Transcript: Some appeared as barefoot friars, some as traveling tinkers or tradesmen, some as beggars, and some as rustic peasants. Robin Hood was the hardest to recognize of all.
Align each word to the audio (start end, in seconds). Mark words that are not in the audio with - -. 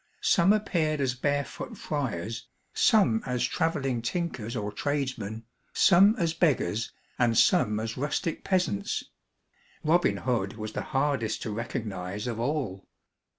Some 0.23 0.51
appeared 0.51 0.99
as 0.99 1.13
barefoot 1.13 1.77
friars, 1.77 2.47
some 2.73 3.21
as 3.23 3.45
traveling 3.45 4.01
tinkers 4.01 4.55
or 4.55 4.71
tradesmen, 4.71 5.43
some 5.73 6.15
as 6.15 6.33
beggars, 6.33 6.91
and 7.19 7.37
some 7.37 7.79
as 7.79 7.97
rustic 7.97 8.43
peasants. 8.43 9.03
Robin 9.83 10.17
Hood 10.17 10.53
was 10.57 10.73
the 10.73 10.81
hardest 10.97 11.43
to 11.43 11.51
recognize 11.51 12.25
of 12.25 12.39
all. 12.39 12.87